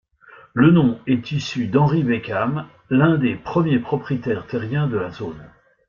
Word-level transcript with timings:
Le 0.55 0.71
nom 0.71 0.99
est 1.05 1.31
issu 1.31 1.67
d’Henri 1.67 2.01
Beekman, 2.03 2.65
l’un 2.89 3.19
des 3.19 3.35
premiers 3.35 3.77
propriétaires 3.77 4.47
terriens 4.47 4.87
de 4.87 4.97
la 4.97 5.11
zone. 5.11 5.45